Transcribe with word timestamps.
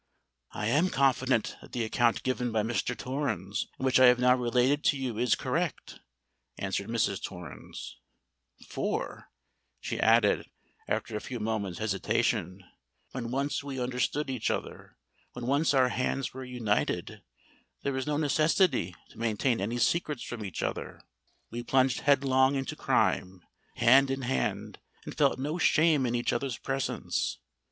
"I 0.51 0.65
am 0.65 0.89
confident 0.89 1.57
that 1.61 1.73
the 1.73 1.83
account 1.83 2.23
given 2.23 2.51
by 2.51 2.63
Mr. 2.63 2.97
Torrens, 2.97 3.67
and 3.77 3.85
which 3.85 3.99
I 3.99 4.07
have 4.07 4.17
now 4.17 4.35
related 4.35 4.83
to 4.85 4.97
you, 4.97 5.19
is 5.19 5.35
correct," 5.35 5.99
answered 6.57 6.87
Mrs. 6.89 7.21
Torrens: 7.23 7.97
"for," 8.67 9.27
she 9.79 9.99
added, 9.99 10.49
after 10.87 11.15
a 11.15 11.21
few 11.21 11.39
moments' 11.39 11.77
hesitation, 11.77 12.63
"when 13.11 13.29
once 13.29 13.63
we 13.63 13.79
understood 13.79 14.31
each 14.31 14.49
other—when 14.49 15.45
once 15.45 15.71
our 15.71 15.89
hands 15.89 16.33
were 16.33 16.43
united—there 16.43 17.93
was 17.93 18.07
no 18.07 18.17
necessity 18.17 18.95
to 19.09 19.19
maintain 19.19 19.61
any 19.61 19.77
secrets 19.77 20.23
from 20.23 20.43
each 20.43 20.63
other. 20.63 20.99
We 21.51 21.61
plunged 21.61 21.99
headlong 21.99 22.55
into 22.55 22.75
crime, 22.75 23.41
hand 23.75 24.09
in 24.09 24.23
hand—and 24.23 25.15
felt 25.15 25.37
no 25.37 25.59
shame 25.59 26.07
in 26.07 26.15
each 26.15 26.33
other's 26.33 26.57
presence. 26.57 27.37